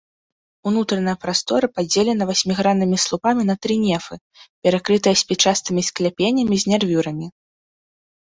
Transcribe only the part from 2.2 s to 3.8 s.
васьміграннымі слупамі на тры